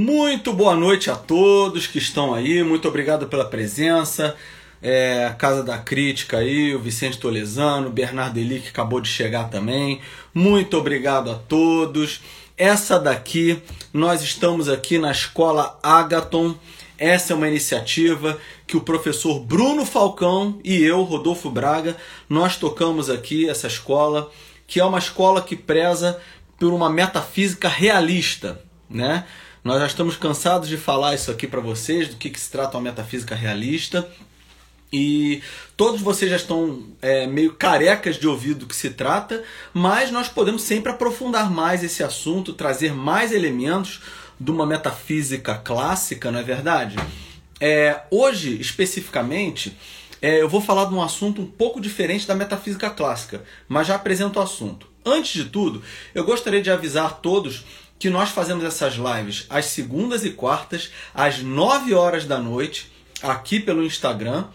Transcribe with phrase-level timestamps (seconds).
[0.00, 4.36] Muito boa noite a todos que estão aí, muito obrigado pela presença.
[4.80, 10.00] É, Casa da Crítica aí, o Vicente Tolesano, Bernardo Eli que acabou de chegar também.
[10.32, 12.20] Muito obrigado a todos.
[12.56, 13.60] Essa daqui,
[13.92, 16.54] nós estamos aqui na Escola Agaton.
[16.96, 18.38] Essa é uma iniciativa
[18.68, 21.96] que o professor Bruno Falcão e eu, Rodolfo Braga,
[22.28, 24.30] nós tocamos aqui essa escola,
[24.64, 26.20] que é uma escola que preza
[26.56, 29.24] por uma metafísica realista, né?
[29.68, 32.78] Nós já estamos cansados de falar isso aqui para vocês, do que, que se trata
[32.78, 34.08] uma metafísica realista.
[34.90, 35.42] E
[35.76, 39.44] todos vocês já estão é, meio carecas de ouvir do que se trata,
[39.74, 44.00] mas nós podemos sempre aprofundar mais esse assunto, trazer mais elementos
[44.40, 46.96] de uma metafísica clássica, não é verdade?
[47.60, 49.76] É, hoje, especificamente,
[50.22, 53.96] é, eu vou falar de um assunto um pouco diferente da metafísica clássica, mas já
[53.96, 54.88] apresento o assunto.
[55.04, 55.82] Antes de tudo,
[56.14, 57.66] eu gostaria de avisar todos
[57.98, 62.90] que nós fazemos essas lives às segundas e quartas, às 9 horas da noite,
[63.22, 64.46] aqui pelo Instagram,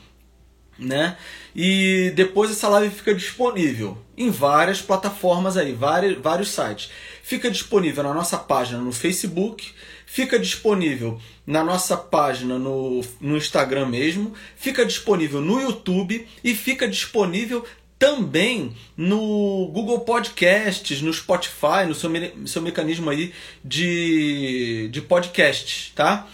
[0.78, 1.18] né?
[1.56, 6.90] E depois essa live fica disponível em várias plataformas aí, vários, vários sites.
[7.22, 9.72] Fica disponível na nossa página no Facebook,
[10.06, 16.88] fica disponível na nossa página no, no Instagram mesmo, fica disponível no YouTube e fica
[16.88, 17.64] disponível
[18.04, 22.12] também no Google Podcasts, no Spotify, no seu,
[22.46, 26.28] seu mecanismo aí de, de podcasts, tá?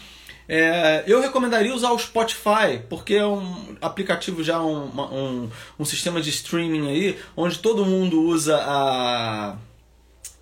[0.48, 6.20] É, eu recomendaria usar o Spotify, porque é um aplicativo já, um, um, um sistema
[6.20, 9.56] de streaming aí, onde todo mundo usa a,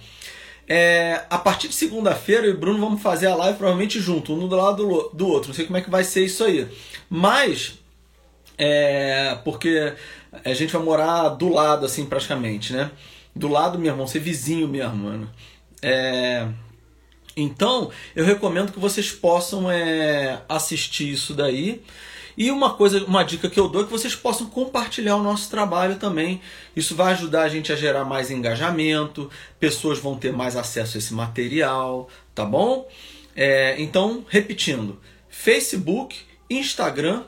[0.69, 4.47] É, a partir de segunda-feira, eu e Bruno vamos fazer a live provavelmente junto, um
[4.47, 5.49] do lado do, outro.
[5.49, 6.69] Não sei como é que vai ser isso aí.
[7.09, 7.79] Mas,
[8.59, 9.95] é, porque
[10.45, 12.91] a gente vai morar do lado, assim, praticamente, né?
[13.35, 15.31] Do lado mesmo, vão ser vizinho mesmo, mano.
[15.81, 16.47] É,
[17.37, 21.83] então, eu recomendo que vocês possam é, assistir isso daí.
[22.37, 25.51] E uma coisa, uma dica que eu dou é que vocês possam compartilhar o nosso
[25.51, 26.41] trabalho também.
[26.75, 30.99] Isso vai ajudar a gente a gerar mais engajamento, pessoas vão ter mais acesso a
[30.99, 32.89] esse material, tá bom?
[33.37, 37.25] É, então, repetindo: Facebook, Instagram,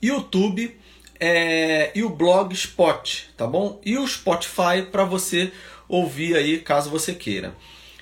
[0.00, 0.78] YouTube
[1.20, 3.80] é, e o Blogspot, tá bom?
[3.84, 5.52] E o Spotify para você
[5.88, 7.54] ouvir aí caso você queira.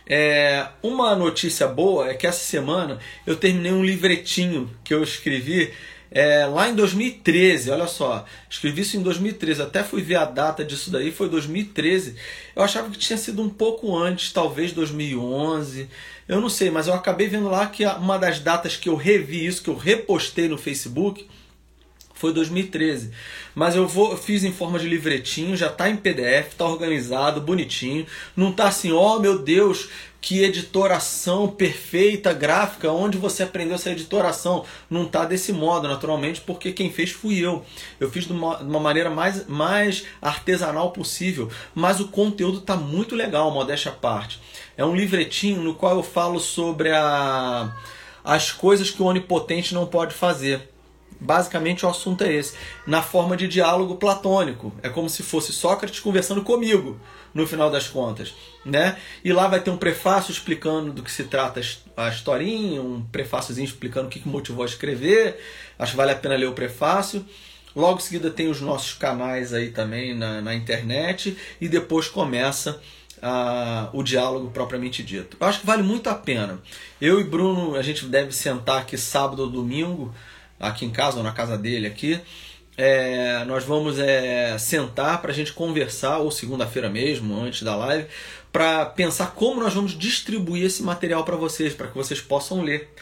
[0.09, 5.73] É, uma notícia boa é que essa semana eu terminei um livretinho que eu escrevi
[6.11, 10.65] é, lá em 2013, olha só, escrevi isso em 2013, até fui ver a data
[10.65, 12.15] disso daí, foi 2013.
[12.55, 15.89] Eu achava que tinha sido um pouco antes, talvez 2011,
[16.29, 19.45] eu não sei, mas eu acabei vendo lá que uma das datas que eu revi
[19.45, 21.27] isso, que eu repostei no Facebook,
[22.17, 23.13] foi 2013.
[23.55, 28.07] Mas eu vou, fiz em forma de livretinho, já está em PDF, está organizado, bonitinho.
[28.35, 29.89] Não está assim, ó oh, meu Deus,
[30.21, 34.65] que editoração perfeita, gráfica, onde você aprendeu essa editoração.
[34.91, 37.65] Não está desse modo, naturalmente, porque quem fez fui eu.
[38.01, 42.77] Eu fiz de uma, de uma maneira mais, mais artesanal possível, mas o conteúdo está
[42.77, 44.41] muito legal, modéstia à parte.
[44.77, 47.73] É um livretinho no qual eu falo sobre a,
[48.25, 50.76] as coisas que o onipotente não pode fazer.
[51.21, 52.55] Basicamente o assunto é esse,
[52.87, 54.73] na forma de diálogo platônico.
[54.83, 57.01] É como se fosse Sócrates conversando comigo,
[57.33, 58.35] no final das contas,
[58.65, 58.97] né?
[59.23, 61.61] E lá vai ter um prefácio explicando do que se trata
[61.97, 65.39] a historinha, um prefáciozinho explicando o que motivou a escrever.
[65.79, 67.25] Acho que vale a pena ler o prefácio.
[67.75, 72.81] Logo em seguida tem os nossos canais aí também na, na internet e depois começa
[73.21, 75.37] a, o diálogo propriamente dito.
[75.39, 76.59] Eu acho que vale muito a pena.
[77.01, 80.15] Eu e Bruno, a gente deve sentar aqui sábado ou domingo
[80.59, 82.21] aqui em casa ou na casa dele aqui.
[82.77, 88.07] É, nós vamos é, sentar para a gente conversar, ou segunda-feira mesmo, antes da live,
[88.53, 92.93] para pensar como nós vamos distribuir esse material para vocês, para que vocês possam ler.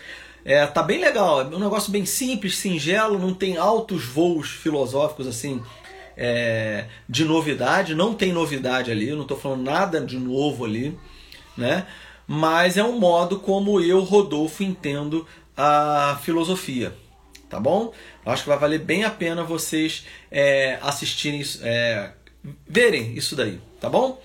[0.44, 5.26] É, tá bem legal, é um negócio bem simples, singelo, não tem altos voos filosóficos
[5.26, 5.62] assim
[6.16, 10.96] é, de novidade, não tem novidade ali, não estou falando nada de novo ali,
[11.56, 11.86] né?
[12.26, 15.26] mas é um modo como eu, Rodolfo, entendo
[15.56, 16.94] a filosofia.
[17.54, 17.92] Tá bom?
[18.26, 22.10] Eu acho que vai valer bem a pena vocês é, assistirem, é,
[22.66, 24.20] verem isso daí, tá bom?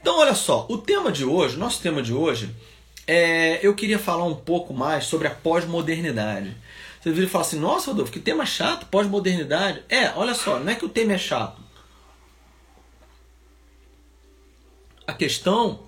[0.00, 2.56] Então, olha só, o tema de hoje, nosso tema de hoje,
[3.06, 6.56] é, eu queria falar um pouco mais sobre a pós-modernidade.
[7.02, 9.82] Você vira e fala assim, nossa, Rodolfo, que tema chato, pós-modernidade.
[9.86, 11.60] É, olha só, não é que o tema é chato.
[15.06, 15.80] A questão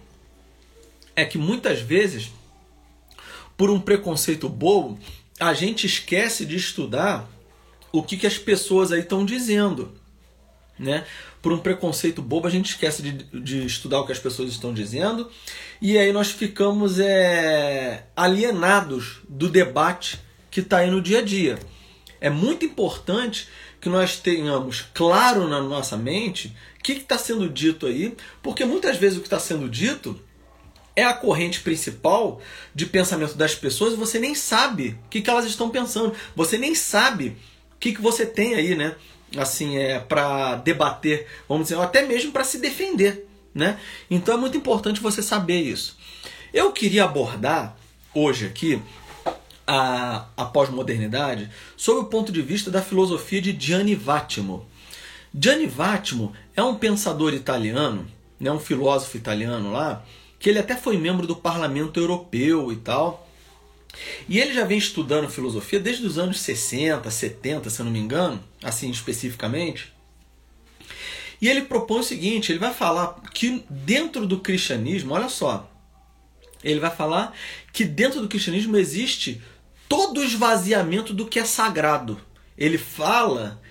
[1.17, 2.31] é que muitas vezes,
[3.57, 4.99] por um preconceito bobo,
[5.43, 7.29] a gente esquece de estudar
[7.91, 9.93] o que, que as pessoas aí estão dizendo.
[10.79, 11.05] Né?
[11.43, 14.73] Por um preconceito bobo, a gente esquece de, de estudar o que as pessoas estão
[14.73, 15.29] dizendo
[15.81, 21.59] e aí nós ficamos é, alienados do debate que está aí no dia a dia.
[22.21, 23.49] É muito importante
[23.81, 28.97] que nós tenhamos claro na nossa mente o que está sendo dito aí, porque muitas
[28.97, 30.19] vezes o que está sendo dito
[30.95, 32.41] é a corrente principal
[32.75, 36.15] de pensamento das pessoas e você nem sabe o que, que elas estão pensando.
[36.37, 37.37] Você nem sabe
[37.75, 38.95] o que, que você tem aí, né?
[39.37, 43.79] Assim, é para debater, vamos dizer, até mesmo para se defender, né?
[44.11, 45.97] Então é muito importante você saber isso.
[46.53, 47.77] Eu queria abordar
[48.15, 48.81] hoje aqui
[49.67, 54.67] a, a pós-modernidade sob o ponto de vista da filosofia de Gianni Vattimo.
[55.35, 58.07] Gianni Vattimo é um pensador italiano,
[58.39, 60.05] né, um filósofo italiano lá,
[60.43, 63.29] que ele até foi membro do Parlamento Europeu e tal.
[64.29, 68.01] E ele já vem estudando filosofia desde os anos 60, 70, se eu não me
[68.01, 69.93] engano, assim especificamente.
[71.41, 75.71] E ele propõe o seguinte: ele vai falar que dentro do cristianismo, olha só,
[76.65, 77.33] ele vai falar
[77.73, 79.41] que dentro do cristianismo existe
[79.89, 82.21] todo o esvaziamento do que é sagrado.
[82.59, 83.63] Ele fala,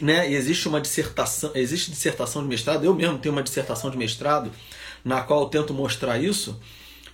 [0.00, 4.50] né, existe uma dissertação, existe dissertação de mestrado, eu mesmo tenho uma dissertação de mestrado
[5.04, 6.58] na qual eu tento mostrar isso,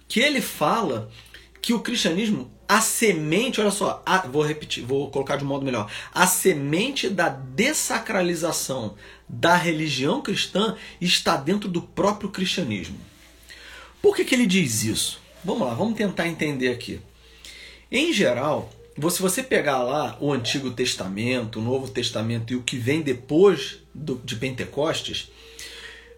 [0.06, 1.10] que ele fala
[1.60, 5.64] que o cristianismo, a semente, olha só, a, vou repetir, vou colocar de um modo
[5.64, 8.94] melhor, a semente da desacralização
[9.28, 12.98] da religião cristã está dentro do próprio cristianismo.
[14.00, 15.20] Por que, que ele diz isso?
[15.44, 17.00] Vamos lá, vamos tentar entender aqui.
[17.92, 18.72] Em geral,
[19.10, 23.78] se você pegar lá o Antigo Testamento, o Novo Testamento e o que vem depois
[23.94, 25.30] do, de Pentecostes,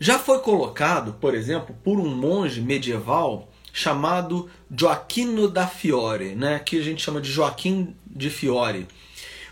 [0.02, 6.76] já foi colocado, por exemplo, por um monge medieval chamado Joaquino da Fiore, né, que
[6.76, 8.88] a gente chama de Joaquim de Fiore.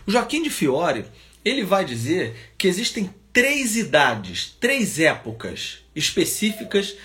[0.05, 1.05] O Joaquim de Fiore,
[1.45, 6.97] ele vai dizer que existem três idades, três épocas específicas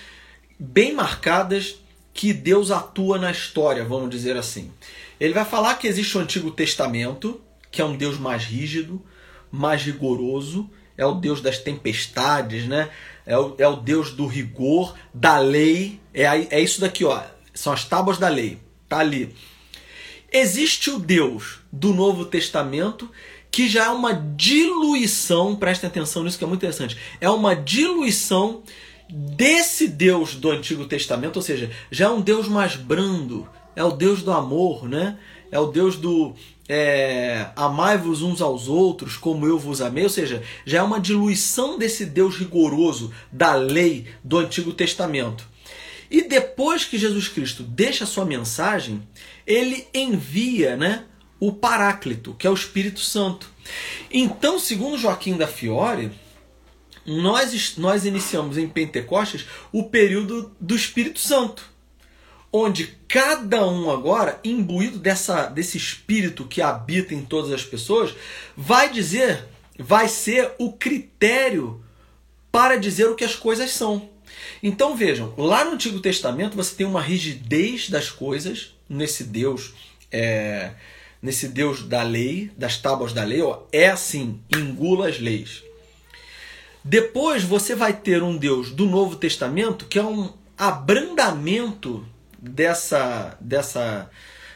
[0.59, 1.77] bem marcadas
[2.13, 4.73] que Deus atua na história, vamos dizer assim.
[5.21, 7.39] Ele vai falar que existe o Antigo Testamento,
[7.71, 9.01] que é um Deus mais rígido,
[9.49, 12.89] mais rigoroso, é o Deus das tempestades, né?
[13.27, 15.99] É o, é o Deus do rigor, da lei.
[16.13, 17.21] É, é isso daqui, ó.
[17.53, 18.57] São as tábuas da lei.
[18.87, 19.35] Tá ali.
[20.31, 23.11] Existe o Deus do Novo Testamento
[23.51, 26.97] que já é uma diluição, prestem atenção nisso que é muito interessante.
[27.19, 28.61] É uma diluição
[29.09, 33.91] desse Deus do Antigo Testamento, ou seja, já é um Deus mais brando, é o
[33.91, 35.17] Deus do amor, né?
[35.51, 36.35] É o Deus do
[36.67, 41.77] é, amai-vos uns aos outros como eu vos amei, ou seja, já é uma diluição
[41.77, 45.47] desse Deus rigoroso da lei do Antigo Testamento.
[46.09, 49.01] E depois que Jesus Cristo deixa a sua mensagem,
[49.45, 51.05] ele envia, né,
[51.39, 53.49] o Paráclito, que é o Espírito Santo.
[54.11, 56.11] Então, segundo Joaquim da Fiore,
[57.05, 61.76] nós, nós iniciamos em Pentecostes o período do Espírito Santo
[62.51, 68.15] onde cada um agora, imbuído dessa, desse espírito que habita em todas as pessoas,
[68.55, 69.45] vai dizer,
[69.77, 71.83] vai ser o critério
[72.51, 74.09] para dizer o que as coisas são.
[74.61, 79.73] Então vejam, lá no Antigo Testamento você tem uma rigidez das coisas nesse Deus,
[80.11, 80.71] é,
[81.21, 85.63] nesse Deus da lei, das tábuas da lei, ó, é assim, engula as leis.
[86.83, 92.05] Depois você vai ter um Deus do Novo Testamento que é um abrandamento
[92.47, 94.09] dessa, dessa,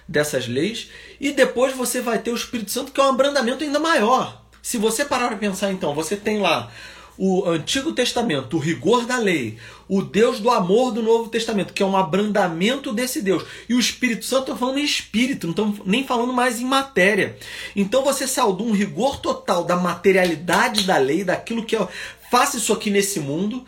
[0.07, 0.89] dessas leis.
[1.19, 4.41] E depois você vai ter o Espírito Santo, que é um abrandamento ainda maior.
[4.61, 6.71] Se você parar para pensar, então, você tem lá
[7.17, 9.57] o Antigo Testamento, o rigor da lei,
[9.87, 13.79] o Deus do amor do Novo Testamento, que é um abrandamento desse Deus, e o
[13.79, 17.37] Espírito Santo, falando em espírito, não estamos nem falando mais em matéria.
[17.75, 21.87] Então você saiu de um rigor total da materialidade da lei, daquilo que é,
[22.31, 23.65] faça isso aqui nesse mundo,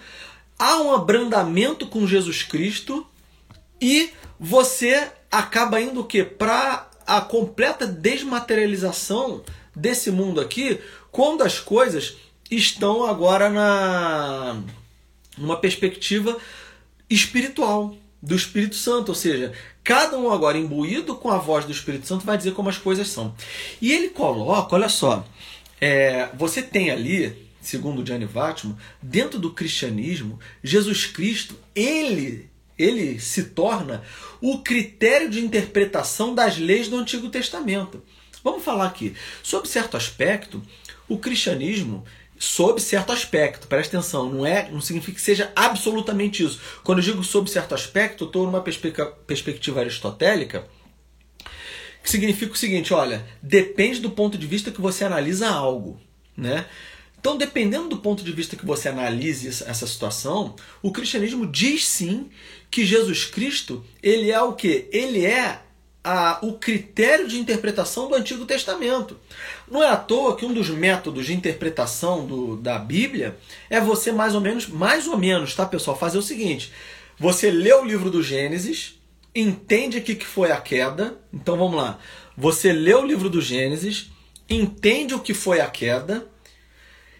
[0.58, 3.06] há um abrandamento com Jesus Cristo,
[3.84, 6.24] e você acaba indo o quê?
[6.24, 9.44] Para a completa desmaterialização
[9.75, 10.80] desse mundo aqui,
[11.12, 12.16] quando as coisas
[12.50, 14.63] estão agora na
[15.38, 16.38] numa perspectiva
[17.10, 19.52] espiritual, do Espírito Santo, ou seja,
[19.84, 23.10] cada um agora imbuído com a voz do Espírito Santo vai dizer como as coisas
[23.10, 23.36] são.
[23.82, 25.28] E ele coloca, olha só,
[25.82, 32.50] é, você tem ali, segundo Gianni Vattimo, dentro do cristianismo, Jesus Cristo, ele
[32.84, 34.04] ele se torna
[34.42, 38.04] o critério de interpretação das leis do Antigo Testamento.
[38.44, 39.16] Vamos falar aqui.
[39.42, 40.62] Sob certo aspecto,
[41.08, 42.04] o cristianismo
[42.38, 43.68] sob certo aspecto.
[43.68, 46.60] Presta atenção, não é, não significa que seja absolutamente isso.
[46.84, 50.68] Quando eu digo sob certo aspecto, estou numa perspectiva aristotélica,
[52.04, 55.98] que significa o seguinte, olha, depende do ponto de vista que você analisa algo,
[56.36, 56.66] né?
[57.18, 62.30] Então, dependendo do ponto de vista que você analise essa situação, o cristianismo diz sim
[62.74, 64.89] que Jesus Cristo, ele é o que?
[64.92, 65.60] Ele é
[66.03, 69.15] a, o critério de interpretação do Antigo Testamento.
[69.70, 73.38] Não é à toa que um dos métodos de interpretação do, da Bíblia
[73.70, 76.74] é você mais ou menos, mais ou menos, tá pessoal, fazer o seguinte:
[77.15, 79.00] você lê o livro do Gênesis,
[79.36, 81.15] entende o que, que foi a queda.
[81.32, 82.00] Então vamos lá.
[82.36, 84.10] Você lê o livro do Gênesis,
[84.50, 86.27] entende o que foi a queda,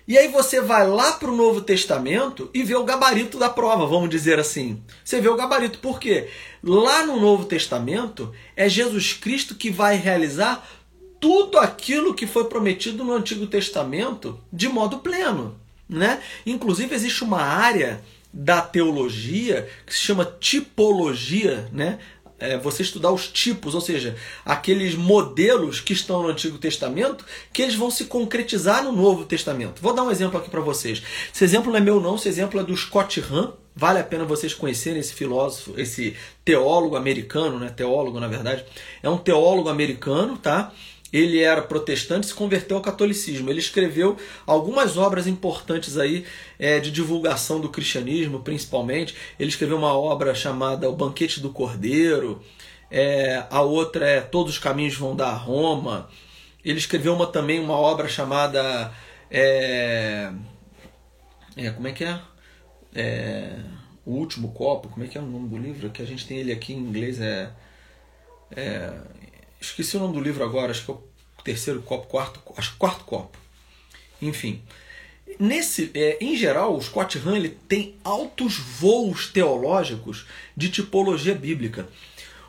[0.08, 3.86] e aí você vai lá para o Novo Testamento e vê o gabarito da prova,
[3.86, 4.82] vamos dizer assim.
[5.04, 6.30] Você vê o gabarito, por quê?
[6.62, 10.68] Lá no Novo Testamento é Jesus Cristo que vai realizar
[11.22, 15.58] tudo aquilo que foi prometido no Antigo Testamento de modo pleno.
[15.88, 16.22] Né?
[16.46, 22.00] Inclusive existe uma área da teologia que se chama tipologia, né?
[22.40, 27.62] É, você estudar os tipos, ou seja, aqueles modelos que estão no Antigo Testamento, que
[27.62, 29.82] eles vão se concretizar no Novo Testamento.
[29.82, 31.02] Vou dar um exemplo aqui para vocês.
[31.34, 33.52] Esse exemplo não é meu não, esse exemplo é do Scott Hahn.
[33.76, 37.70] Vale a pena vocês conhecerem esse filósofo, esse teólogo americano, né?
[37.70, 38.64] Teólogo, na verdade.
[39.02, 40.72] É um teólogo americano, tá?
[41.14, 43.48] Ele era protestante se converteu ao catolicismo.
[43.48, 44.18] Ele escreveu
[44.48, 46.26] algumas obras importantes aí
[46.58, 49.16] é, de divulgação do cristianismo, principalmente.
[49.40, 52.42] Ele escreveu uma obra chamada O Banquete do Cordeiro,
[52.90, 56.10] é, a outra é Todos os Caminhos Vão dar a Roma.
[56.66, 58.92] Ele escreveu uma, também uma obra chamada.
[59.30, 60.32] É,
[61.56, 62.20] é, como é que é?
[62.96, 63.56] é?
[64.04, 65.90] O Último Copo, como é que é o nome do livro?
[65.92, 67.52] Que a gente tem ele aqui em inglês é,
[68.52, 68.94] é
[69.64, 71.04] Esqueci o nome do livro agora, acho que é o
[71.44, 73.38] terceiro copo, quarto, acho quarto copo.
[74.22, 74.62] Enfim.
[75.40, 81.88] Nesse, é, em geral, o Scott Hahn ele tem altos voos teológicos de tipologia bíblica.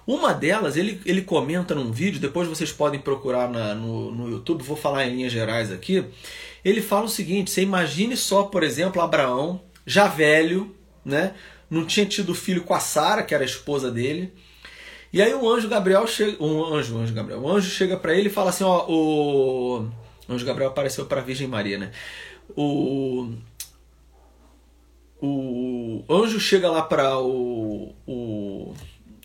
[0.07, 4.63] Uma delas, ele, ele comenta num vídeo, depois vocês podem procurar na, no, no YouTube,
[4.63, 6.05] vou falar em linhas gerais aqui.
[6.63, 11.33] Ele fala o seguinte: você imagine só, por exemplo, Abraão, já velho, né?
[11.71, 14.33] não tinha tido filho com a Sara, que era a esposa dele,
[15.15, 18.29] e aí o anjo Gabriel chega, um anjo, anjo Gabriel, o anjo chega para ele
[18.29, 19.89] e fala assim, ó, o
[20.29, 21.93] anjo Gabriel apareceu para a Virgem Maria, né?
[22.57, 23.33] O
[25.23, 28.75] o anjo chega lá para o, o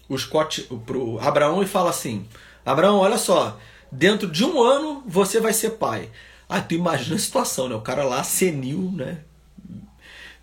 [0.07, 2.25] o Scott, pro Abraão e fala assim:
[2.65, 3.59] Abraão, olha só,
[3.91, 6.09] dentro de um ano você vai ser pai.
[6.47, 7.75] Ah, tu imagina a situação, né?
[7.75, 9.19] O cara lá senil, né?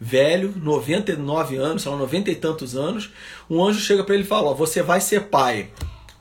[0.01, 3.11] Velho, 99 anos, sei lá, 90 e tantos anos,
[3.49, 5.71] um anjo chega para ele e fala: ó, você vai ser pai.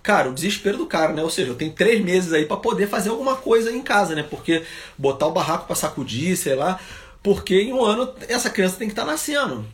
[0.02, 1.24] Cara, o desespero do cara, né?
[1.24, 4.24] Ou seja, eu tenho três meses aí para poder fazer alguma coisa em casa, né?
[4.24, 4.64] Porque
[4.98, 6.80] botar o barraco para sacudir, sei lá,
[7.24, 9.66] porque em um ano essa criança tem que estar tá nascendo.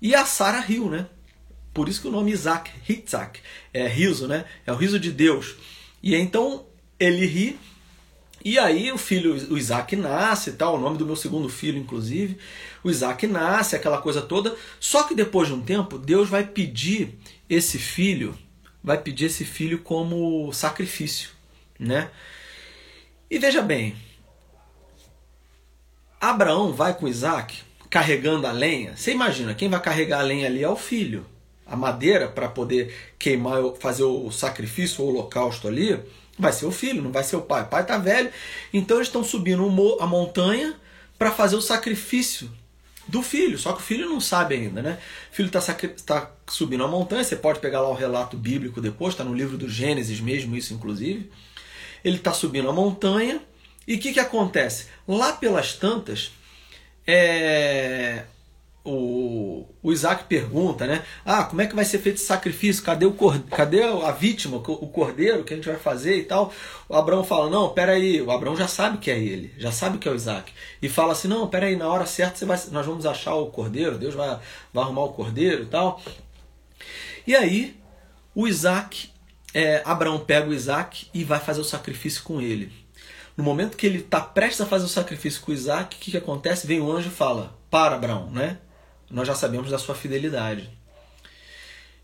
[0.00, 1.06] E a Sara riu, né?
[1.72, 3.40] Por isso que o nome Isaac, Hitzak,
[3.72, 4.44] é riso, né?
[4.66, 5.56] É o riso de Deus.
[6.02, 6.66] E então
[7.00, 7.58] ele ri
[8.44, 12.38] e aí o filho, o Isaac nasce, tal, o nome do meu segundo filho, inclusive.
[12.82, 14.54] O Isaac nasce, aquela coisa toda.
[14.78, 17.18] Só que depois de um tempo, Deus vai pedir
[17.48, 18.36] esse filho,
[18.82, 21.30] vai pedir esse filho como sacrifício,
[21.78, 22.10] né?
[23.30, 23.94] E veja bem,
[26.20, 28.96] Abraão vai com Isaac carregando a lenha.
[28.96, 31.26] Você imagina, quem vai carregar a lenha ali é o filho.
[31.66, 35.98] A madeira para poder queimar, fazer o sacrifício, o holocausto ali,
[36.38, 37.62] Vai ser o filho, não vai ser o pai.
[37.62, 38.30] O pai está velho,
[38.72, 39.64] então eles estão subindo
[40.00, 40.74] a montanha
[41.18, 42.48] para fazer o sacrifício
[43.08, 43.58] do filho.
[43.58, 44.98] Só que o filho não sabe ainda, né?
[45.32, 45.60] O filho está
[46.06, 49.56] tá subindo a montanha, você pode pegar lá o relato bíblico depois, está no livro
[49.56, 51.30] do Gênesis mesmo, isso inclusive.
[52.04, 53.40] Ele está subindo a montanha
[53.86, 54.86] e o que, que acontece?
[55.06, 56.30] Lá pelas tantas,
[57.06, 58.24] é,
[58.88, 61.04] o, o Isaac pergunta, né?
[61.24, 62.82] Ah, como é que vai ser feito esse sacrifício?
[62.82, 63.14] Cadê, o
[63.50, 66.52] cadê a vítima, o cordeiro que a gente vai fazer e tal?
[66.88, 70.08] O Abraão fala, não, peraí, o Abraão já sabe que é ele, já sabe que
[70.08, 70.52] é o Isaac.
[70.80, 73.98] E fala assim, não, peraí, na hora certa você vai, nós vamos achar o cordeiro,
[73.98, 74.38] Deus vai,
[74.72, 76.00] vai arrumar o cordeiro e tal.
[77.26, 77.76] E aí,
[78.34, 79.10] o Isaac,
[79.52, 82.72] é, Abraão pega o Isaac e vai fazer o sacrifício com ele.
[83.36, 86.10] No momento que ele está prestes a fazer o sacrifício com o Isaac, o que,
[86.10, 86.66] que acontece?
[86.66, 88.58] Vem o anjo e fala, para Abraão, né?
[89.10, 90.68] Nós já sabemos da sua fidelidade.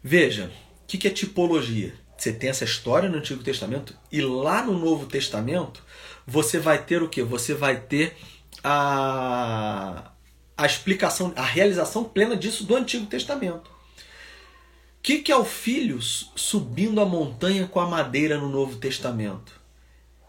[0.03, 0.51] Veja,
[0.83, 1.95] o que, que é tipologia?
[2.17, 5.83] Você tem essa história no Antigo Testamento e lá no Novo Testamento
[6.27, 7.23] você vai ter o que?
[7.23, 8.17] Você vai ter
[8.63, 10.13] a,
[10.57, 13.69] a explicação, a realização plena disso do Antigo Testamento.
[13.69, 19.61] O que, que é o filho subindo a montanha com a madeira no Novo Testamento?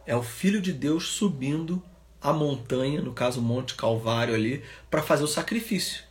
[0.05, 1.81] É o Filho de Deus subindo
[2.21, 6.03] a montanha, no caso o Monte Calvário ali, para fazer o sacrifício.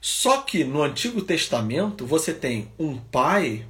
[0.00, 3.66] Só que no Antigo Testamento você tem um pai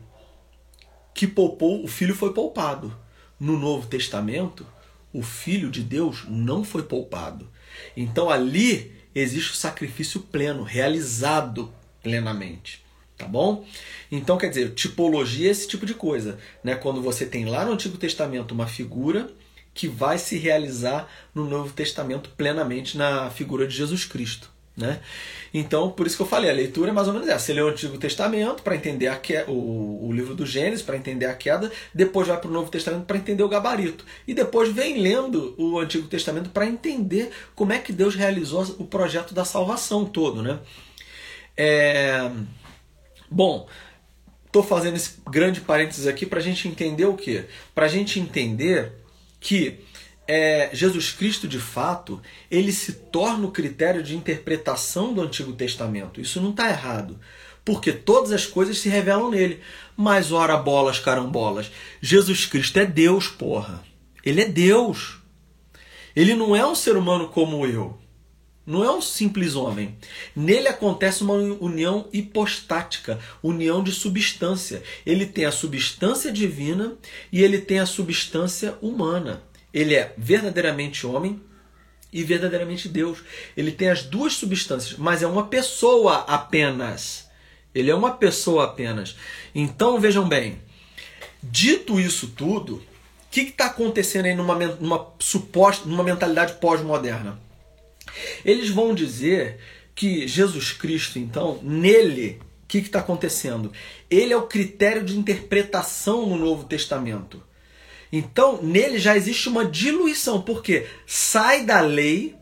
[1.13, 2.97] que poupou, o filho foi poupado.
[3.39, 4.67] No Novo Testamento,
[5.13, 7.49] o filho de Deus não foi poupado.
[7.97, 11.73] Então ali existe o sacrifício pleno, realizado
[12.03, 12.85] plenamente.
[13.19, 13.67] Tá bom?
[14.11, 16.39] Então, quer dizer, tipologia é esse tipo de coisa.
[16.65, 16.75] Né?
[16.75, 19.31] Quando você tem lá no Antigo Testamento uma figura
[19.75, 24.51] que vai se realizar no Novo Testamento plenamente na figura de Jesus Cristo.
[24.81, 24.99] Né?
[25.53, 27.47] Então, por isso que eu falei, a leitura é mais ou menos essa.
[27.47, 29.37] Você lê o Antigo Testamento para entender a que...
[29.49, 33.05] o, o livro do Gênesis, para entender a queda, depois vai para o Novo Testamento
[33.05, 34.05] para entender o gabarito.
[34.27, 38.85] E depois vem lendo o Antigo Testamento para entender como é que Deus realizou o
[38.85, 40.43] projeto da salvação todo.
[40.43, 40.59] Né?
[41.57, 42.31] É...
[43.31, 43.69] Bom,
[44.47, 47.45] estou fazendo esse grande parênteses aqui para a gente entender o quê?
[47.75, 48.93] Para a gente entender
[49.41, 49.81] que
[50.33, 56.21] é, Jesus Cristo, de fato, ele se torna o critério de interpretação do Antigo Testamento.
[56.21, 57.19] Isso não está errado,
[57.65, 59.59] porque todas as coisas se revelam nele.
[59.97, 63.83] Mas, ora, bolas, carambolas, Jesus Cristo é Deus, porra.
[64.25, 65.19] Ele é Deus.
[66.15, 67.99] Ele não é um ser humano como eu.
[68.65, 69.97] Não é um simples homem.
[70.37, 74.81] Nele acontece uma união hipostática, união de substância.
[75.05, 76.97] Ele tem a substância divina
[77.33, 79.43] e ele tem a substância humana.
[79.73, 81.41] Ele é verdadeiramente homem
[82.13, 83.19] e verdadeiramente Deus.
[83.57, 87.29] Ele tem as duas substâncias, mas é uma pessoa apenas.
[87.75, 89.17] Ele é uma pessoa apenas.
[89.55, 90.59] Então vejam bem,
[91.43, 92.83] dito isso tudo, o
[93.31, 97.39] que está acontecendo aí numa, numa suposta, numa mentalidade pós-moderna?
[98.45, 99.61] Eles vão dizer
[99.95, 103.73] que Jesus Cristo, então, nele, o que está acontecendo?
[104.11, 107.43] Ele é o critério de interpretação no Novo Testamento.
[108.13, 112.35] Então, nele já existe uma diluição, porque sai da lei,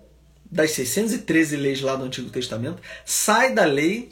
[0.50, 4.10] das 613 leis lá do Antigo Testamento, sai da lei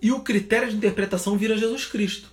[0.00, 2.28] e o critério de interpretação vira Jesus Cristo.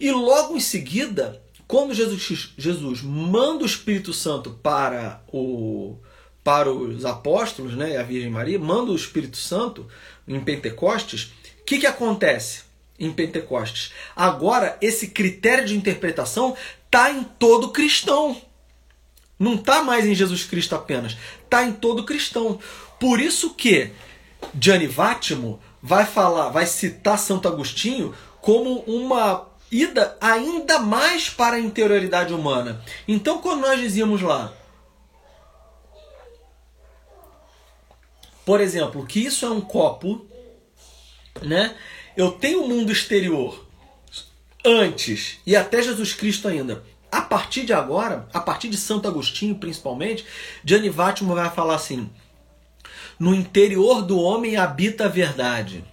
[0.00, 5.96] E logo em seguida, quando Jesus, Jesus manda o Espírito Santo para, o,
[6.42, 9.86] para os apóstolos, né, a Virgem Maria, manda o Espírito Santo
[10.26, 12.67] em Pentecostes, o que, que acontece?
[12.98, 13.92] Em Pentecostes.
[14.14, 18.40] Agora, esse critério de interpretação está em todo cristão.
[19.38, 22.58] Não está mais em Jesus Cristo apenas, está em todo cristão.
[22.98, 23.92] Por isso que
[24.58, 31.60] Gianni Vátimo vai falar, vai citar Santo Agostinho como uma ida ainda mais para a
[31.60, 32.82] interioridade humana.
[33.06, 34.52] Então, quando nós dizíamos lá,
[38.44, 40.26] por exemplo, que isso é um copo,
[41.42, 41.76] né?
[42.18, 43.64] Eu tenho o mundo exterior
[44.64, 46.82] antes e até Jesus Cristo ainda.
[47.12, 50.26] A partir de agora, a partir de Santo Agostinho principalmente,
[50.64, 52.10] Gianni Vattimo vai falar assim:
[53.20, 55.84] no interior do homem habita a verdade.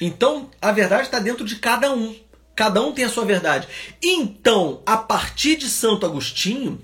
[0.00, 2.14] Então, a verdade está dentro de cada um.
[2.54, 3.66] Cada um tem a sua verdade.
[4.00, 6.80] Então, a partir de Santo Agostinho,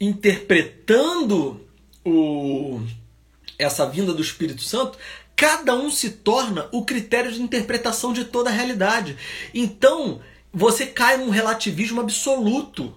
[0.00, 1.64] interpretando
[2.04, 2.82] o,
[3.56, 4.98] essa vinda do Espírito Santo,
[5.36, 9.18] Cada um se torna o critério de interpretação de toda a realidade.
[9.52, 10.20] Então,
[10.50, 12.96] você cai num relativismo absoluto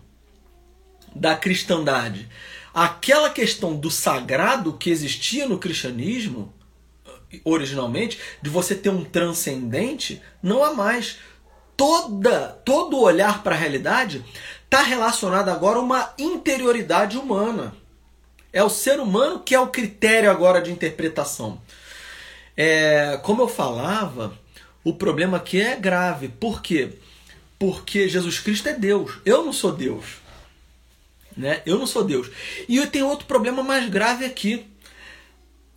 [1.14, 2.30] da cristandade.
[2.74, 6.54] Aquela questão do sagrado que existia no cristianismo,
[7.44, 11.18] originalmente, de você ter um transcendente, não há mais.
[11.76, 14.24] Toda, todo olhar para a realidade
[14.64, 17.76] está relacionado agora a uma interioridade humana.
[18.54, 21.62] É o ser humano que é o critério agora de interpretação.
[22.62, 24.38] É, como eu falava,
[24.84, 26.28] o problema aqui é grave.
[26.28, 26.90] Por quê?
[27.58, 29.14] Porque Jesus Cristo é Deus.
[29.24, 30.18] Eu não sou Deus.
[31.38, 31.62] Né?
[31.66, 32.30] Eu não sou Deus.
[32.68, 34.68] E tenho outro problema mais grave aqui.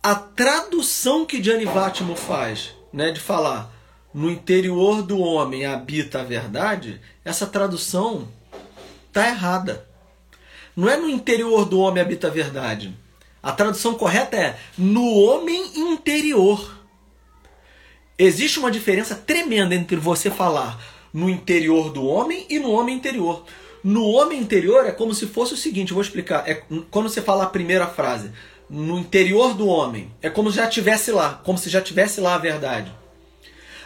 [0.03, 3.73] A tradução que Gianni Vattimo faz, né, de falar
[4.13, 8.27] no interior do homem habita a verdade, essa tradução
[9.13, 9.87] tá errada.
[10.75, 12.93] Não é no interior do homem habita a verdade.
[13.43, 16.79] A tradução correta é no homem interior.
[18.17, 20.81] Existe uma diferença tremenda entre você falar
[21.13, 23.43] no interior do homem e no homem interior.
[23.83, 26.49] No homem interior é como se fosse o seguinte, eu vou explicar.
[26.49, 28.31] É quando você fala a primeira frase,
[28.69, 32.35] no interior do homem, é como se já tivesse lá, como se já tivesse lá
[32.35, 32.91] a verdade.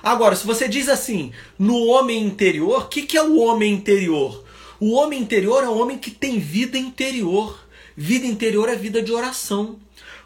[0.04, 4.46] Agora, se você diz assim, no homem interior, o que, que é o homem interior?
[4.80, 7.66] O homem interior é o homem que tem vida interior.
[7.99, 9.79] Vida interior é vida de oração.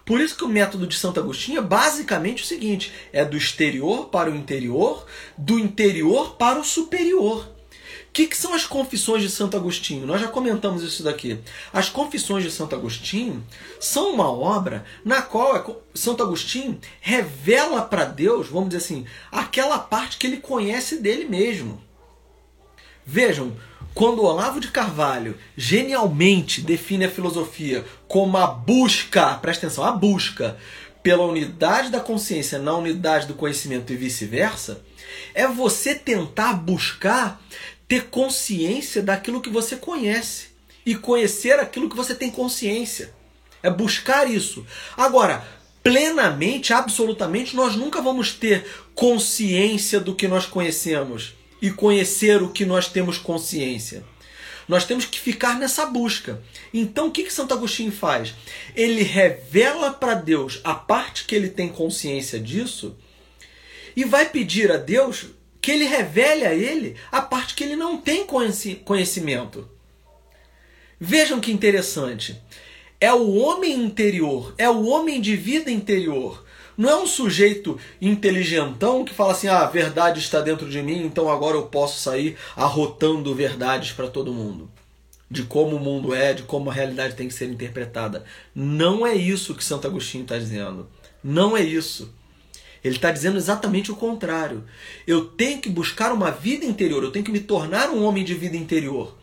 [0.06, 4.08] Por isso que o método de Santo Agostinho é basicamente o seguinte: é do exterior
[4.08, 5.06] para o interior,
[5.38, 7.46] do interior para o superior.
[7.46, 10.06] O que, que, são as confissões de Santo Agostinho?
[10.06, 11.40] Nós já comentamos isso daqui.
[11.72, 13.42] As confissões de Santo Agostinho
[13.80, 15.64] são uma obra na qual é
[15.98, 21.82] Santo Agostinho revela para Deus, vamos dizer assim, aquela parte que ele conhece dele mesmo.
[23.06, 23.56] Vejam,
[23.94, 30.58] quando Olavo de Carvalho genialmente define a filosofia como a busca, presta atenção, a busca
[31.04, 34.82] pela unidade da consciência na unidade do conhecimento e vice-versa,
[35.34, 37.42] é você tentar buscar
[37.88, 40.50] ter consciência daquilo que você conhece
[40.86, 43.14] e conhecer aquilo que você tem consciência.
[43.62, 44.66] É buscar isso.
[44.96, 45.46] Agora,
[45.84, 52.66] plenamente, absolutamente, nós nunca vamos ter consciência do que nós conhecemos e conhecer o que
[52.66, 54.04] nós temos consciência.
[54.68, 56.42] Nós temos que ficar nessa busca.
[56.74, 58.34] Então, o que, que Santo Agostinho faz?
[58.76, 62.96] Ele revela para Deus a parte que ele tem consciência disso
[63.96, 65.26] e vai pedir a Deus
[65.62, 69.70] que ele revele a ele a parte que ele não tem conhecimento.
[71.00, 72.42] Vejam que interessante.
[73.00, 76.46] É o homem interior, é o homem de vida interior.
[76.82, 81.06] Não é um sujeito inteligentão que fala assim: ah, a verdade está dentro de mim,
[81.06, 84.68] então agora eu posso sair arrotando verdades para todo mundo.
[85.30, 88.24] De como o mundo é, de como a realidade tem que ser interpretada.
[88.56, 90.90] Não é isso que Santo Agostinho está dizendo.
[91.24, 92.12] Não é isso.
[92.84, 94.64] Ele está dizendo exatamente o contrário.
[95.06, 98.34] Eu tenho que buscar uma vida interior, eu tenho que me tornar um homem de
[98.34, 99.16] vida interior.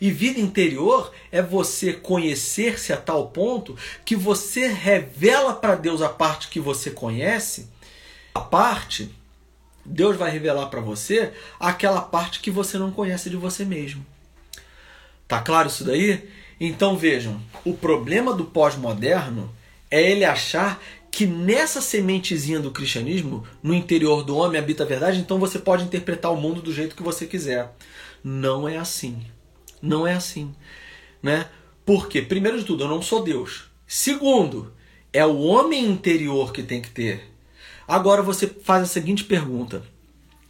[0.00, 6.08] E vida interior é você conhecer-se a tal ponto que você revela para Deus a
[6.08, 7.68] parte que você conhece,
[8.34, 9.10] a parte,
[9.84, 14.04] Deus vai revelar para você aquela parte que você não conhece de você mesmo.
[15.26, 16.28] Tá claro isso daí?
[16.60, 19.54] Então vejam, o problema do pós-moderno
[19.90, 20.82] é ele achar
[21.16, 25.82] que nessa sementezinha do cristianismo, no interior do homem habita a verdade, então você pode
[25.82, 27.74] interpretar o mundo do jeito que você quiser.
[28.22, 29.22] Não é assim.
[29.80, 30.54] Não é assim,
[31.22, 31.48] né?
[31.86, 33.64] Porque primeiro de tudo, eu não sou Deus.
[33.86, 34.74] Segundo,
[35.10, 37.32] é o homem interior que tem que ter.
[37.88, 39.82] Agora você faz a seguinte pergunta: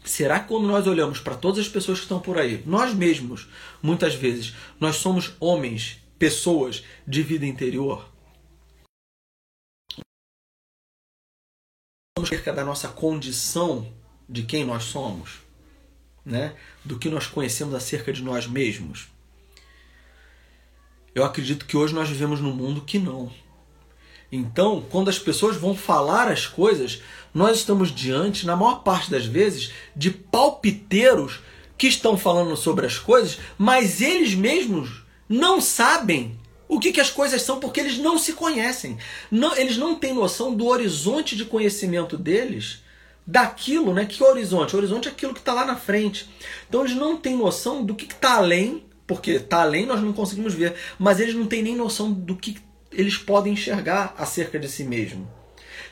[0.02, 3.46] Será que quando nós olhamos para todas as pessoas que estão por aí, nós mesmos,
[3.80, 8.15] muitas vezes, nós somos homens, pessoas de vida interior?
[12.18, 13.92] Acerca da nossa condição
[14.26, 15.32] de quem nós somos,
[16.24, 16.54] né?
[16.82, 19.08] do que nós conhecemos acerca de nós mesmos.
[21.14, 23.30] Eu acredito que hoje nós vivemos num mundo que não.
[24.32, 27.02] Então, quando as pessoas vão falar as coisas,
[27.34, 31.40] nós estamos diante, na maior parte das vezes, de palpiteiros
[31.76, 37.10] que estão falando sobre as coisas, mas eles mesmos não sabem o que, que as
[37.10, 38.98] coisas são, porque eles não se conhecem.
[39.30, 42.82] Não, eles não têm noção do horizonte de conhecimento deles,
[43.26, 44.04] daquilo, né?
[44.04, 44.74] Que horizonte?
[44.74, 46.28] O horizonte é aquilo que está lá na frente.
[46.68, 50.54] Então eles não têm noção do que está além, porque está além nós não conseguimos
[50.54, 52.56] ver, mas eles não têm nem noção do que
[52.90, 55.30] eles podem enxergar acerca de si mesmo.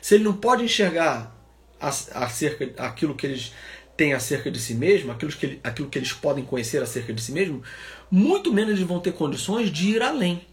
[0.01, 1.35] Se ele não pode enxergar
[1.79, 3.53] acerca aquilo que eles
[3.95, 7.31] têm acerca de si mesmo, aquilo que, aquilo que eles podem conhecer acerca de si
[7.31, 7.63] mesmo,
[8.09, 10.45] muito menos eles vão ter condições de ir além.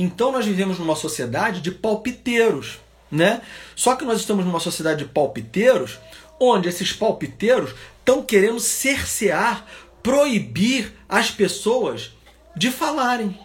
[0.00, 2.78] Então nós vivemos numa sociedade de palpiteiros,
[3.10, 3.42] né?
[3.74, 5.98] Só que nós estamos numa sociedade de palpiteiros,
[6.38, 9.66] onde esses palpiteiros estão querendo cercear,
[10.00, 12.12] proibir as pessoas
[12.54, 13.36] de falarem.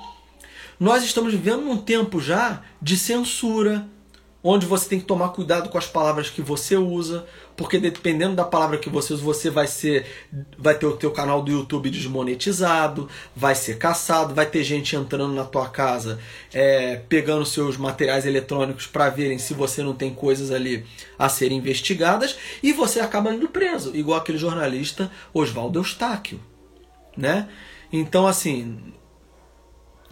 [0.79, 3.87] Nós estamos vivendo num tempo já de censura,
[4.43, 8.43] onde você tem que tomar cuidado com as palavras que você usa, porque dependendo da
[8.43, 10.05] palavra que você usa, você vai ser
[10.57, 15.33] vai ter o teu canal do YouTube desmonetizado, vai ser caçado, vai ter gente entrando
[15.33, 16.19] na tua casa,
[16.53, 20.85] é, pegando seus materiais eletrônicos para verem se você não tem coisas ali
[21.17, 26.39] a serem investigadas e você acaba indo preso, igual aquele jornalista Oswaldo Eustáquio,
[27.15, 27.47] né?
[27.91, 28.93] Então assim,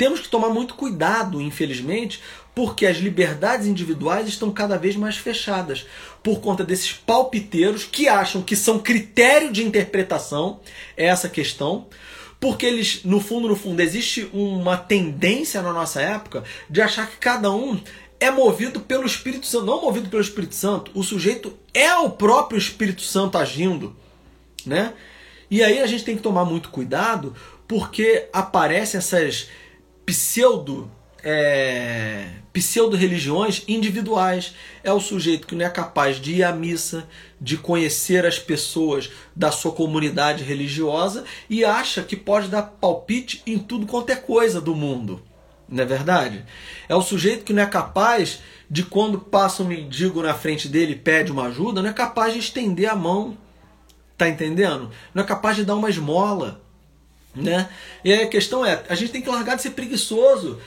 [0.02, 2.22] temos que tomar muito cuidado, infelizmente,
[2.54, 5.86] porque as liberdades individuais estão cada vez mais fechadas
[6.22, 10.60] por conta desses palpiteiros que acham que são critério de interpretação
[10.98, 11.88] é essa questão,
[12.40, 17.18] porque eles no fundo no fundo existe uma tendência na nossa época de achar que
[17.18, 17.80] cada um
[18.20, 22.58] é movido pelo Espírito Santo, não movido pelo Espírito Santo, o sujeito é o próprio
[22.58, 23.96] Espírito Santo agindo,
[24.66, 24.94] né?
[25.50, 27.36] E aí a gente tem que tomar muito cuidado
[27.68, 29.50] porque aparecem essas
[30.06, 30.90] pseudo
[31.24, 34.56] é, pseudo-religiões individuais.
[34.84, 37.08] É o sujeito que não é capaz de ir à missa,
[37.40, 43.58] de conhecer as pessoas da sua comunidade religiosa e acha que pode dar palpite em
[43.58, 45.22] tudo quanto é coisa do mundo.
[45.68, 46.44] Não é verdade?
[46.90, 50.94] É o sujeito que não é capaz de, quando passa um mendigo na frente dele
[50.94, 53.38] e pede uma ajuda, não é capaz de estender a mão.
[54.18, 54.92] Tá entendendo?
[55.14, 56.62] Não é capaz de dar uma esmola.
[57.34, 57.70] Né?
[58.04, 60.60] E a questão é, a gente tem que largar de ser preguiçoso,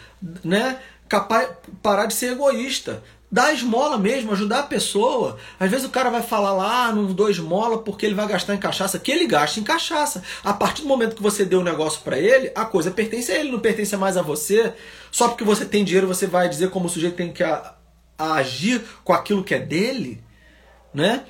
[0.42, 0.78] né?
[1.08, 1.50] Capaz,
[1.82, 3.02] parar de ser egoísta.
[3.30, 5.38] Dar esmola mesmo, ajudar a pessoa.
[5.58, 8.54] Às vezes o cara vai falar lá, ah, não dou esmola porque ele vai gastar
[8.54, 8.96] em cachaça.
[8.96, 10.22] Que ele gaste em cachaça.
[10.44, 13.32] A partir do momento que você deu o um negócio para ele, a coisa pertence
[13.32, 14.72] a ele, não pertence mais a você.
[15.10, 17.74] Só porque você tem dinheiro, você vai dizer como o sujeito tem que a,
[18.16, 20.22] a agir com aquilo que é dele,
[20.94, 21.24] né?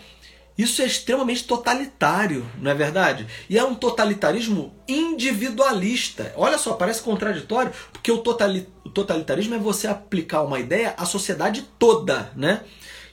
[0.57, 3.27] Isso é extremamente totalitário, não é verdade?
[3.51, 6.33] E é um totalitarismo individualista.
[6.37, 12.31] Olha só, parece contraditório, porque o, totalitarismo é você aplicar uma ideia à sociedade toda,
[12.37, 12.63] né?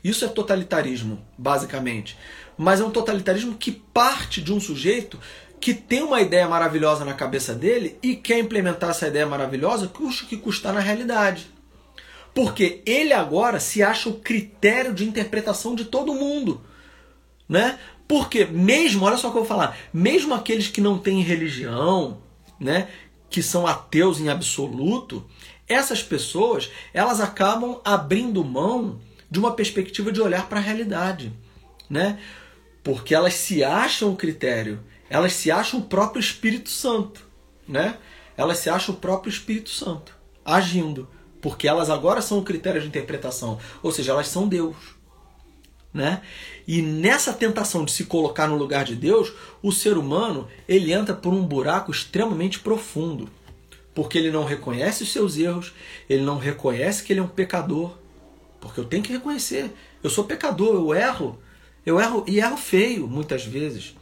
[0.04, 2.16] Isso é totalitarismo, basicamente.
[2.56, 5.20] Mas é um totalitarismo que parte de um sujeito
[5.60, 10.26] que tem uma ideia maravilhosa na cabeça dele e quer implementar essa ideia maravilhosa, custe
[10.26, 11.48] que custar na realidade.
[12.36, 16.62] Porque ele agora se acha o critério de interpretação de todo mundo
[17.52, 17.78] né?
[18.08, 22.22] Porque mesmo, olha só o que eu vou falar, mesmo aqueles que não têm religião,
[22.58, 22.88] né,
[23.30, 25.26] que são ateus em absoluto,
[25.68, 31.32] essas pessoas, elas acabam abrindo mão de uma perspectiva de olhar para a realidade,
[31.90, 32.20] né?
[32.84, 37.26] Porque elas se acham o critério, elas se acham o próprio Espírito Santo,
[37.68, 37.98] né?
[38.36, 41.08] Elas se acham o próprio Espírito Santo agindo,
[41.42, 44.76] porque elas agora são o critério de interpretação, ou seja, elas são Deus
[45.94, 46.22] né?
[46.68, 51.14] E nessa tentação de se colocar no lugar de Deus, o ser humano ele entra
[51.14, 53.30] por um buraco extremamente profundo,
[53.94, 55.74] porque ele não reconhece os seus erros,
[56.10, 57.98] ele não reconhece que ele é um pecador,
[58.60, 59.72] porque eu tenho que reconhecer,
[60.04, 61.40] eu sou pecador, eu erro,
[61.86, 63.96] eu erro e erro feio muitas vezes.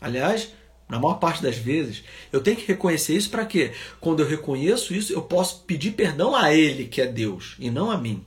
[0.00, 0.52] Aliás,
[0.88, 3.72] na maior parte das vezes, eu tenho que reconhecer isso para quê?
[4.00, 7.90] Quando eu reconheço isso, eu posso pedir perdão a Ele, que é Deus, e não
[7.90, 8.24] a mim.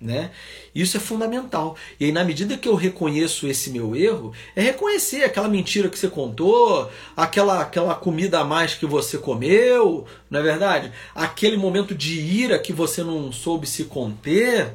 [0.00, 0.30] Né?
[0.72, 1.76] Isso é fundamental.
[1.98, 5.98] E aí, na medida que eu reconheço esse meu erro, é reconhecer aquela mentira que
[5.98, 10.92] você contou, aquela, aquela comida a mais que você comeu, não é verdade?
[11.12, 14.72] Aquele momento de ira que você não soube se conter,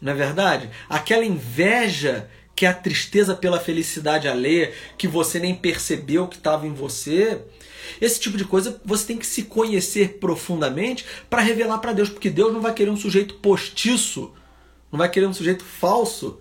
[0.00, 0.70] não é verdade?
[0.88, 6.66] Aquela inveja que é a tristeza pela felicidade alheia, que você nem percebeu que estava
[6.66, 7.42] em você.
[8.00, 12.30] Esse tipo de coisa você tem que se conhecer profundamente para revelar para Deus, porque
[12.30, 14.32] Deus não vai querer um sujeito postiço
[14.94, 16.38] não vai querer um sujeito falso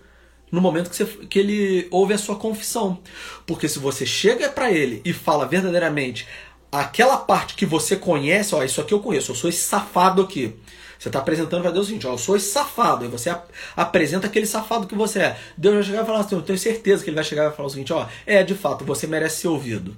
[0.51, 2.99] no momento que, você, que ele ouve a sua confissão.
[3.47, 6.27] Porque se você chega para ele e fala verdadeiramente
[6.71, 10.53] aquela parte que você conhece, ó, isso aqui eu conheço, eu sou esse safado aqui.
[10.99, 13.05] Você está apresentando para Deus o seguinte, ó, eu sou esse safado.
[13.05, 15.39] E você ap apresenta aquele safado que você é.
[15.57, 17.67] Deus vai chegar e falar assim, eu tenho certeza que ele vai chegar e falar
[17.67, 19.97] o seguinte, ó, é, de fato, você merece ser ouvido.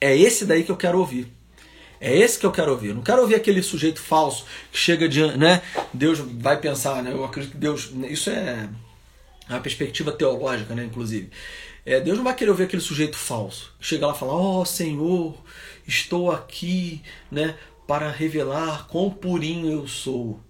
[0.00, 1.30] É esse daí que eu quero ouvir.
[2.00, 2.88] É esse que eu quero ouvir.
[2.88, 5.62] Eu não quero ouvir aquele sujeito falso que chega de, né?
[5.92, 7.12] Deus vai pensar, né?
[7.12, 8.68] Eu acredito que Deus, isso é
[9.48, 10.84] a perspectiva teológica, né?
[10.84, 11.30] Inclusive,
[11.84, 14.64] é, Deus não vai querer ouvir aquele sujeito falso chega lá e fala: "Ó oh,
[14.64, 15.34] Senhor,
[15.86, 17.56] estou aqui, né?
[17.86, 20.40] Para revelar quão purinho eu sou."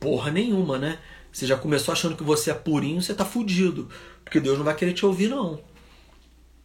[0.00, 0.98] Porra nenhuma, né?
[1.32, 3.88] Você já começou achando que você é purinho, você tá fudido,
[4.24, 5.60] porque Deus não vai querer te ouvir não,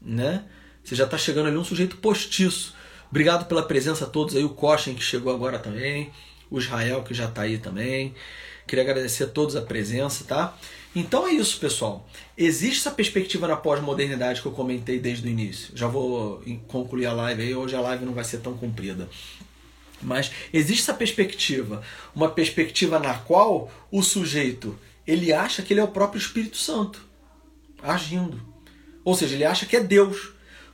[0.01, 0.45] né?
[0.83, 2.75] Você já está chegando ali um sujeito postiço
[3.13, 6.11] Obrigado pela presença a todos aí, o Koshin que chegou agora também,
[6.49, 8.15] o Israel que já está aí também.
[8.65, 10.57] Queria agradecer a todos a presença, tá?
[10.95, 12.09] Então é isso, pessoal.
[12.35, 15.77] Existe essa perspectiva na pós-modernidade que eu comentei desde o início.
[15.77, 19.07] Já vou concluir a live aí, hoje a live não vai ser tão comprida.
[20.01, 21.83] Mas existe essa perspectiva,
[22.15, 27.05] uma perspectiva na qual o sujeito ele acha que ele é o próprio Espírito Santo
[27.79, 28.41] agindo.
[29.05, 30.31] Ou seja, ele acha que é Deus.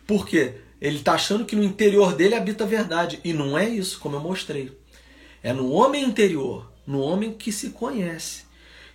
[0.07, 0.53] Por quê?
[0.81, 3.19] Ele está achando que no interior dele habita a verdade.
[3.23, 4.71] E não é isso, como eu mostrei.
[5.43, 8.43] É no homem interior, no homem que se conhece.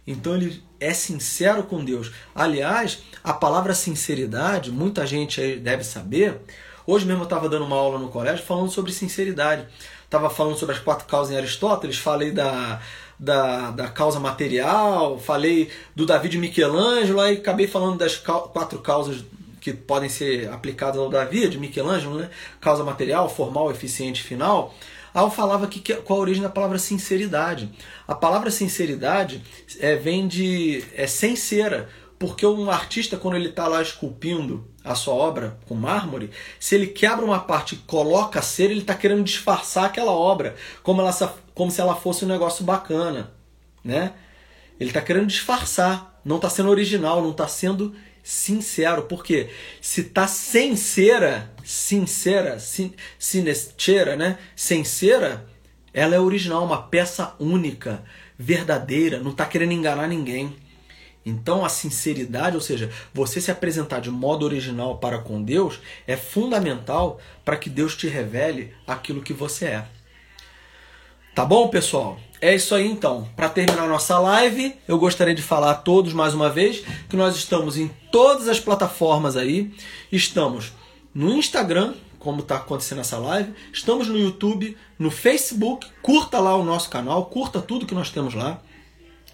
[0.07, 2.13] Então ele é sincero com Deus.
[2.35, 6.41] Aliás, a palavra sinceridade, muita gente deve saber.
[6.87, 9.67] Hoje mesmo eu estava dando uma aula no colégio falando sobre sinceridade.
[10.05, 12.81] Estava falando sobre as quatro causas em Aristóteles, falei da,
[13.19, 19.25] da, da causa material, falei do Davi de Michelangelo, aí acabei falando das quatro causas
[19.65, 22.29] que podem ser aplicadas ao Davi, de Michelangelo, né?
[22.61, 24.75] causa material, formal, eficiente, final.
[25.15, 27.71] Al falava que, qual a origem da palavra sinceridade.
[28.07, 29.43] A palavra sinceridade
[29.81, 35.15] é, vem de é, sincera, Porque um artista, quando ele está lá esculpindo a sua
[35.15, 39.25] obra com mármore, se ele quebra uma parte e coloca a cera, ele está querendo
[39.25, 41.13] disfarçar aquela obra, como, ela,
[41.55, 43.33] como se ela fosse um negócio bacana.
[43.83, 44.13] Né?
[44.79, 47.95] Ele está querendo disfarçar, não está sendo original, não está sendo
[48.25, 49.03] sincero.
[49.03, 54.39] Porque se está sem cera, sincera, sin, sinestera, né?
[54.57, 55.47] sem cera,
[55.93, 58.03] ela é original, uma peça única,
[58.37, 60.57] verdadeira, não está querendo enganar ninguém.
[61.25, 66.17] Então a sinceridade, ou seja, você se apresentar de modo original para com Deus, é
[66.17, 69.87] fundamental para que Deus te revele aquilo que você é.
[71.35, 72.19] Tá bom, pessoal?
[72.45, 73.27] É isso aí então.
[73.35, 77.35] Para terminar nossa live, eu gostaria de falar a todos mais uma vez que nós
[77.37, 79.73] estamos em todas as plataformas aí.
[80.13, 80.71] Estamos
[81.15, 83.51] no Instagram, como está acontecendo essa live.
[83.73, 85.87] Estamos no YouTube, no Facebook.
[86.03, 88.61] Curta lá o nosso canal, curta tudo que nós temos lá.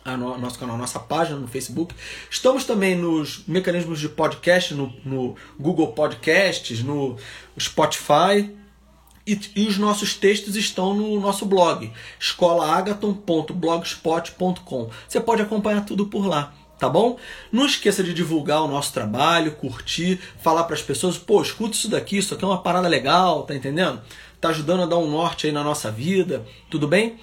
[0.06, 1.92] No, nosso canal, nossa página no Facebook.
[2.30, 7.16] Estamos também nos mecanismos de podcast, no, no Google Podcasts, no
[7.58, 8.59] Spotify.
[9.30, 14.90] E, e, os nossos textos estão no nosso blog, escolaagaton.blogspot.com.
[15.08, 17.16] Você pode acompanhar tudo por lá tá bom?
[17.52, 21.90] Não esqueça de divulgar o nosso trabalho, curtir, falar para as pessoas, pô, escuta isso
[21.90, 24.00] daqui, isso aqui é uma parada legal, tá entendendo?
[24.40, 27.16] Tá ajudando a dar um norte aí na nossa vida, tudo bem?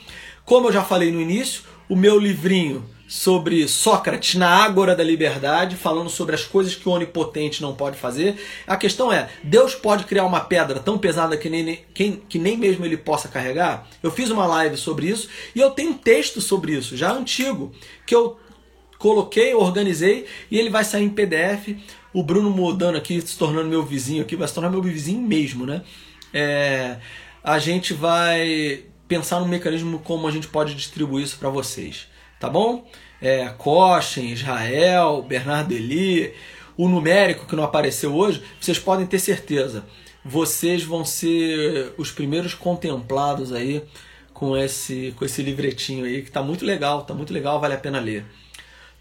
[0.45, 5.77] Como eu já falei no início, o meu livrinho sobre Sócrates na Ágora da Liberdade,
[5.77, 8.35] falando sobre as coisas que o onipotente não pode fazer.
[8.67, 12.85] A questão é: Deus pode criar uma pedra tão pesada que nem, que, nem mesmo
[12.85, 13.87] ele possa carregar?
[14.03, 17.71] Eu fiz uma live sobre isso e eu tenho um texto sobre isso, já antigo,
[18.05, 18.37] que eu
[18.99, 21.77] coloquei, organizei e ele vai sair em PDF.
[22.13, 25.65] O Bruno mudando aqui, se tornando meu vizinho aqui, vai se tornar meu vizinho mesmo,
[25.65, 25.83] né?
[26.33, 26.97] É,
[27.43, 32.07] a gente vai pensar no mecanismo como a gente pode distribuir isso para vocês,
[32.39, 32.87] tá bom?
[33.21, 33.51] É,
[34.21, 36.33] Israel, Bernardo Eli,
[36.77, 39.85] o numérico que não apareceu hoje, vocês podem ter certeza,
[40.23, 43.83] vocês vão ser os primeiros contemplados aí
[44.33, 47.79] com esse com esse livretinho aí que tá muito legal, tá muito legal, vale a
[47.79, 48.23] pena ler.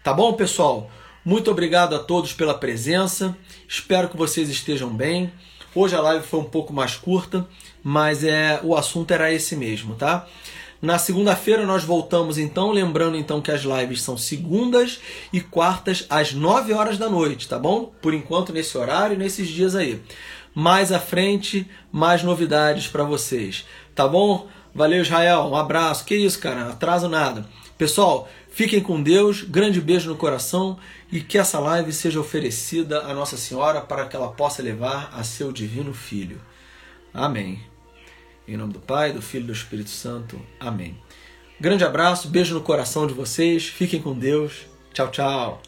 [0.03, 0.89] Tá bom, pessoal?
[1.23, 3.37] Muito obrigado a todos pela presença.
[3.67, 5.31] Espero que vocês estejam bem.
[5.75, 7.47] Hoje a live foi um pouco mais curta,
[7.83, 10.25] mas é o assunto era esse mesmo, tá?
[10.81, 14.99] Na segunda-feira nós voltamos então, lembrando então que as lives são segundas
[15.33, 17.91] e quartas às 9 horas da noite, tá bom?
[18.01, 20.01] Por enquanto nesse horário nesses dias aí.
[20.53, 24.47] Mais à frente, mais novidades para vocês, tá bom?
[24.73, 25.41] Valeu, Israel.
[25.41, 26.05] Um abraço.
[26.05, 26.69] Que isso, cara?
[26.69, 27.47] Atraso nada.
[27.77, 30.79] Pessoal, Fiquem com Deus, grande beijo no coração
[31.11, 35.23] e que essa live seja oferecida a Nossa Senhora para que ela possa levar a
[35.23, 36.41] seu divino Filho.
[37.13, 37.61] Amém.
[38.47, 40.39] Em nome do Pai, do Filho e do Espírito Santo.
[40.59, 40.97] Amém.
[41.59, 43.67] Grande abraço, beijo no coração de vocês.
[43.67, 44.67] Fiquem com Deus.
[44.93, 45.61] Tchau, tchau.